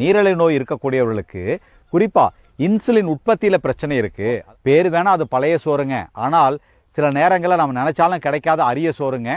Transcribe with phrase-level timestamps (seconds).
[0.00, 1.42] நீரிழிவு நோய் இருக்கக்கூடியவர்களுக்கு
[1.92, 2.34] குறிப்பாக
[2.66, 4.28] இன்சுலின் உற்பத்தியில் பிரச்சனை இருக்கு.
[4.66, 5.96] பேர் வேணா அது பழைய சோறுங்க.
[6.24, 6.56] ஆனால்
[6.96, 9.30] சில நேரங்களில் நம்ம நினச்சாலும் கிடைக்காத அரிய சோறுங்க.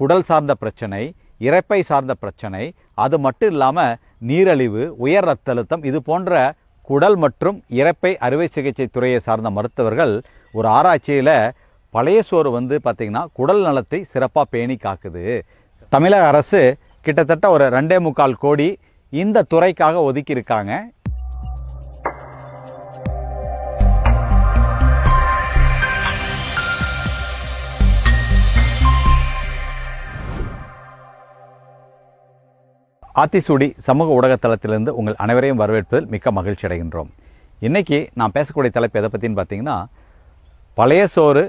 [0.00, 1.02] குடல் சார்ந்த பிரச்சனை
[1.48, 2.64] இறப்பை சார்ந்த பிரச்சனை
[3.04, 3.96] அது மட்டும் இல்லாமல்
[4.28, 6.32] நீரழிவு உயர் ரத்த அழுத்தம் இது போன்ற
[6.88, 10.14] குடல் மற்றும் இறப்பை அறுவை சிகிச்சை துறையை சார்ந்த மருத்துவர்கள்
[10.54, 11.34] ஒரு ஆராய்ச்சியில்
[11.94, 15.24] பழைய சோறு வந்து பார்த்தீங்கன்னா குடல் நலத்தை சிறப்பாக பேணி காக்குது.
[15.92, 16.62] தமிழக அரசு
[17.06, 18.68] கிட்டத்தட்ட ஒரு ரெண்டே முக்கால் கோடி
[19.18, 20.72] இந்த துறைக்காக ஒதுக்கியிருக்காங்க.
[33.22, 37.10] ஆத்திசூடி சமூக ஊடகத்தளத்திலிருந்து உங்கள் அனைவரையும் வரவேற்பதில் மிக்க மகிழ்ச்சி அடைகின்றோம்.
[37.68, 39.78] இன்னைக்கு நான் பேசக்கூடிய தலைப்பு எதை பற்றின்னு பார்த்தீங்கன்னா
[40.78, 41.42] பழைய சோறு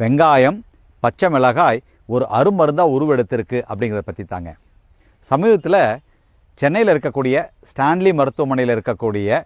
[0.00, 0.58] வெங்காயம்
[1.04, 1.80] பச்சை மிளகாய்
[2.14, 4.50] ஒரு அருமருந்தாக உருவெடுத்திருக்கு அப்படிங்கிறத பற்றி தாங்க.
[5.30, 5.80] சமீபத்தில்
[6.60, 7.36] சென்னையில் இருக்கக்கூடிய
[7.68, 9.38] ஸ்டான்லி மருத்துவமனையில் இருக்கக்கூடிய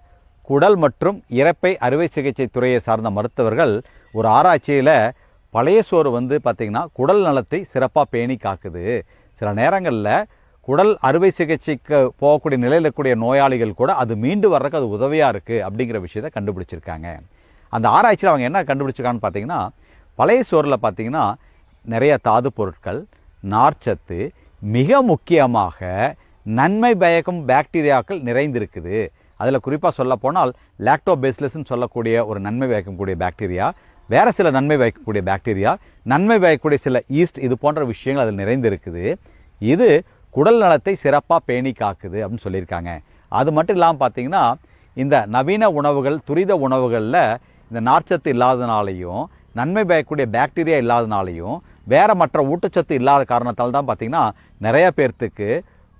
[0.48, 3.72] குடல் மற்றும் இறப்பை அறுவை சிகிச்சை துறையை சார்ந்த மருத்துவர்கள்
[4.14, 4.96] ஒரு ஆராய்ச்சியில்
[5.54, 8.84] பழைய சோறு வந்து பார்த்திங்கன்னா குடல் நலத்தை சிறப்பாக பேணி காக்குது.
[9.40, 10.26] சில நேரங்களில்
[10.68, 15.98] குடல் அறுவை சிகிச்சைக்கு போகக்கூடிய நிலையில் இருக்கக்கூடிய நோயாளிகள் கூட அது மீண்டு வர்றதுக்கு அது உதவியாக இருக்குது அப்படிங்கிற
[16.06, 17.08] விஷயத்தை கண்டுபிடிச்சிருக்காங்க.
[17.72, 19.60] அந்த ஆராய்ச்சியில் அவங்க என்ன கண்டுபிடிச்சிருக்காங்கன்னு பார்த்தீங்கன்னா
[20.18, 21.24] பழைய சோறில் பார்த்தீங்கன்னா
[21.84, 23.00] நிறைய தாது பொருட்கள்
[23.52, 24.20] நார்ச்சத்து
[24.62, 25.80] மிக முக்கியமாக
[26.56, 28.98] நன்மை பயக்கும் பாக்டீரியாக்கள் நிறைந்திருக்குது.
[29.40, 30.52] அதில் குறிப்பாக சொல்ல போனால்
[30.86, 33.66] லாக்டோபேஸ்லஸ்ன்னு சொல்லக்கூடிய ஒரு நன்மை பயக்கக்கூடிய பாக்டீரியா
[34.10, 35.72] வேறு சில நன்மை பயக்கக்கூடிய பாக்டீரியா
[36.12, 39.04] நன்மை பயக்கக்கூடிய சில ஈஸ்ட் இது போன்ற விஷயங்கள் அதில் நிறைந்திருக்குது.
[39.60, 39.88] இது
[40.34, 42.90] குடல் நலத்தை சிறப்பாக பேணி காக்குது அப்படின்னு சொல்லியிருக்காங்க.
[43.32, 44.44] அது மட்டும் இல்லாமல் பார்த்தீங்கன்னா
[44.96, 47.22] இந்த நவீன உணவுகள் துரித உணவுகளில்
[47.70, 49.22] இந்த நார்ச்சத்து இல்லாதனாலையும்
[49.58, 51.56] நன்மை பயக்கக்கூடிய பாக்டீரியா இல்லாதனாலையும்
[51.92, 54.24] வேறு மற்ற ஊட்டச்சத்து இல்லாத காரணத்தால் தான் பார்த்தீங்கன்னா
[54.66, 55.48] நிறைய பேர்த்துக்கு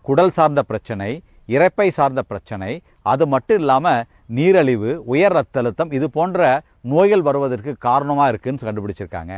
[0.06, 1.10] குடல் சார்ந்த பிரச்சனை
[1.54, 2.70] இறப்பை சார்ந்த பிரச்சனை
[3.12, 4.04] அது மட்டும் இல்லாமல்
[4.36, 6.48] நீரழிவு உயர் ரத்த அழுத்தம் இது போன்ற
[6.92, 9.34] நோய்கள் வருவதற்கு காரணமாக இருக்குன்னு கண்டுபிடிச்சிருக்காங்க.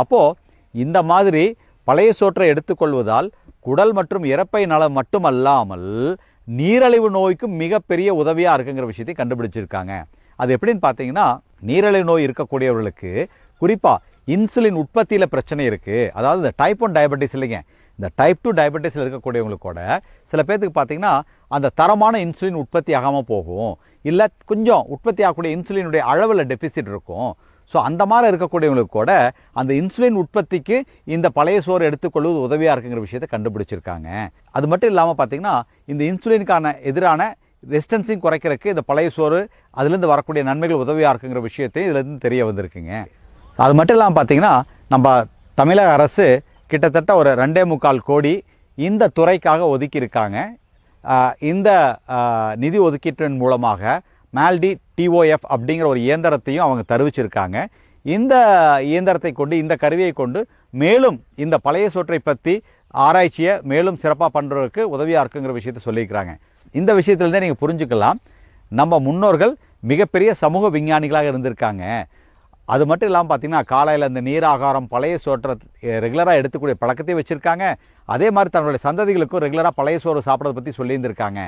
[0.00, 0.36] அப்போது
[0.74, 1.44] இந்த மாதிரி
[1.88, 3.28] பழைய சோற்றை எடுத்துக்கொள்வதால்
[3.66, 5.88] குடல் மற்றும் இறப்பை நலம் மட்டுமல்லாமல்
[6.48, 9.94] நீரழிவு நோய்க்கும் மிகப்பெரிய உதவியாக இருக்குங்கிற விஷயத்தை கண்டுபிடிச்சிருக்காங்க.
[10.38, 11.26] அது எப்படின்னு பார்த்தீங்கன்னா
[11.68, 13.12] நீரிழிவு நோய் இருக்கக்கூடியவர்களுக்கு
[13.62, 14.02] குறிப்பாக
[14.34, 17.58] இன்சுலின் உற்பத்தியில் பிரச்சனை இருக்குது அதாவது டைப் ஒன் டயபெட்டிஸ் இல்லைங்க.
[17.98, 19.80] இந்த டைப் டூ டயபெட்டிஸில் இருக்கக்கூடியவங்களுக்கு கூட
[20.30, 21.14] சில பேர்த்துக்கு பார்த்தீங்கன்னா
[21.56, 23.72] அந்த தரமான இன்சுலின் உற்பத்தி ஆகாமல் போகும்.
[24.10, 27.28] இல்லை கொஞ்சம் உற்பத்தி ஆகக்கூடிய இன்சுலினுடைய அளவில் டெபிசிட் இருக்கும்.
[27.72, 29.12] ஸோ அந்த மாதிரி இருக்கக்கூடியவங்களுக்கு கூட
[29.60, 30.76] அந்த இன்சுலின் உற்பத்திக்கு
[31.14, 34.08] இந்த பழைய சோறு எடுத்துக்கொள்வது உதவியாக இருக்குங்கிற விஷயத்தை கண்டுபிடிச்சிருக்காங்க.
[34.56, 35.54] அது மட்டும் இல்லாமல் பார்த்தீங்கன்னா
[35.92, 37.30] இந்த இன்சுலினுக்கான எதிரான
[37.74, 39.38] ரெசிஸ்டன்ஸையும் குறைக்கிறதுக்கு இந்த பழைய சோறு
[39.78, 42.94] அதுலேருந்து வரக்கூடிய நன்மைகள் உதவியாக இருக்குங்கிற விஷயத்தையும் இதுலேருந்து தெரிய வந்திருக்குங்க.
[43.64, 44.54] அது மட்டும் இல்லாமல் பார்த்தீங்கன்னா
[44.94, 45.14] நம்ம
[45.60, 46.26] தமிழக அரசு
[46.74, 48.34] கிட்டத்தட்ட ஒரு ரெண்டே முக்கால் கோடி
[48.88, 50.38] இந்த துறைக்காக ஒதுக்கியிருக்காங்க.
[51.52, 51.70] இந்த
[52.62, 54.00] நிதி ஒதுக்கீட்டின் மூலமாக
[54.38, 57.58] மேல்டி டிஓஎஃப் அப்படிங்கிற ஒரு இயந்திரத்தையும் அவங்க தருவிச்சிருக்காங்க.
[58.14, 58.34] இந்த
[58.92, 60.40] இயந்திரத்தை கொண்டு இந்த கருவியை கொண்டு
[60.82, 62.54] மேலும் இந்த பழைய சோற்றை பற்றி
[63.04, 66.32] ஆராய்ச்சியை மேலும் சிறப்பாக பண்ணுறதுக்கு உதவியாக இருக்குங்கிற விஷயத்தை சொல்லியிருக்கிறாங்க.
[66.80, 68.18] இந்த விஷயத்துலேருந்தே நீங்கள் புரிஞ்சுக்கலாம்.
[68.80, 69.54] நம்ம முன்னோர்கள்
[69.92, 71.84] மிகப்பெரிய சமூக விஞ்ஞானிகளாக இருந்திருக்காங்க.
[72.72, 75.54] அது மட்டும் இல்லாமல் பார்த்தீங்கன்னா காலையில் இந்த நீர் ஆகாரம் பழைய சோற்றை
[76.04, 77.64] ரெகுலராக எடுத்துக்கூடிய பழக்கத்தையும் வச்சுருக்காங்க.
[78.08, 81.40] அதே மாதிரி தன்னுடைய சந்ததிகளுக்கும் ரெகுலராக பழைய சோறு சாப்பிட்றத பற்றி சொல்லியிருந்திருக்காங்க.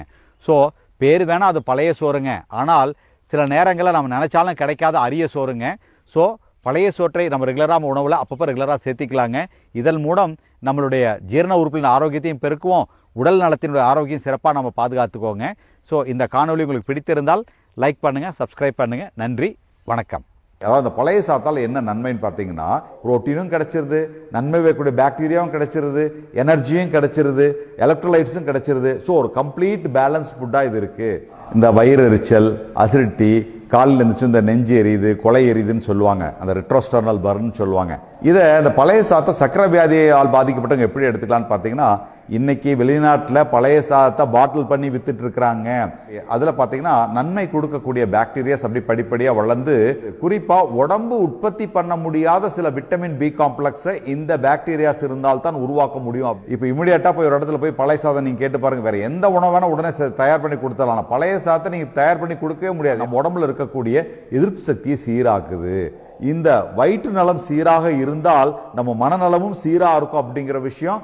[0.46, 0.56] ஸோ
[1.02, 2.32] பேர் வேணால் அது பழைய சோறுங்க.
[2.60, 2.92] ஆனால்
[3.32, 5.66] சில நேரங்களில் நம்ம நினச்சாலும் கிடைக்காத அரிய சோறுங்க.
[6.14, 6.24] ஸோ
[6.66, 9.40] பழைய சோற்றை நம்ம ரெகுலராக உணவில் அப்பப்போ ரெகுலராக சேர்த்திக்கலாங்க.
[9.80, 10.32] இதன் மூலம்
[10.68, 12.86] நம்மளுடைய ஜீரண உறுப்பின் ஆரோக்கியத்தையும் பெருக்குவோம்.
[13.20, 15.46] உடல் நலத்தினுடைய ஆரோக்கியம் சிறப்பாக நம்ம பாதுகாத்துக்கோங்க.
[15.90, 17.44] ஸோ இந்த காணொலி உங்களுக்கு பிடித்திருந்தால்
[17.84, 19.50] லைக் பண்ணுங்கள் சப்ஸ்கிரைப் பண்ணுங்கள் நன்றி
[19.92, 20.26] வணக்கம்.
[20.60, 22.68] அதாவது அந்த பழைய சாத்தால் என்ன நன்மைன்னு பார்த்தீங்கன்னா
[23.02, 23.98] புரோட்டீனும் கிடச்சிருது
[24.36, 26.04] நன்மை வைக்கக்கூடிய பாக்டீரியாவும் கிடைச்சிருது
[26.42, 27.46] எனர்ஜியும் கிடச்சிருது
[27.86, 28.92] எலக்ட்ரோலைட்ஸும் கிடச்சிருது.
[29.06, 31.20] ஸோ ஒரு கம்ப்ளீட் பேலன்ஸ் ஃபுட்டாக இது இருக்குது
[31.56, 32.48] இந்த வயிறு எரிச்சல்
[32.84, 33.30] அசிடிட்டி
[33.74, 36.24] காலில் இருந்துச்சு இந்த நெஞ்சு எரியுது கொலை எரியுதுன்னு சொல்லுவாங்க.
[36.40, 37.94] அந்த ரெட்ரோஸ்டர்னல் பர்ன்னு சொல்லுவாங்க.
[38.30, 41.90] இதை அந்த பழைய சாத்தை சக்கரை வியாதியால் பாதிக்கப்பட்டவங்க எப்படி எடுத்துக்கலாம்னு பார்த்தீங்கன்னா
[42.34, 45.68] இன்னைக்கு வெளிநாட்டில் பழைய சாதத்தை பாட்டில் பண்ணி வித்துட்டு இருக்கிறாங்க
[46.34, 49.74] அதில் பார்த்தீங்கன்னா நன்மை கொடுக்கக்கூடிய பாக்டீரியாஸ் அப்படி படிப்படியாக வளர்ந்து
[50.22, 56.40] குறிப்பாக உடம்பு உற்பத்தி பண்ண முடியாத சில விட்டமின் பி காம்ப்ளெக்ஸை இந்த பாக்டீரியாஸ் இருந்தால் தான் உருவாக்க முடியும்.
[56.54, 59.70] இப்போ இமிடியேட்டாக போய் ஒரு இடத்துல போய் பழைய சாதம் நீங்கள் கேட்டு பாருங்க வேற எந்த உணவு வேணா
[59.74, 61.10] உடனே தயார் பண்ணி கொடுத்துடலாம்.
[61.14, 63.02] பழைய சாதத்தை நீங்கள் தயார் பண்ணி கொடுக்கவே முடியாது.
[63.04, 63.96] நம்ம உடம்புல இருக்கக்கூடிய
[64.38, 65.78] எதிர்ப்பு சக்தியை சீராக்குது.
[66.32, 66.50] இந்த
[66.80, 71.00] வயிற்று நலம் சீராக இருந்தால் நம்ம மனநலமும் சீராக இருக்கும் அப்படிங்கிற விஷயம்.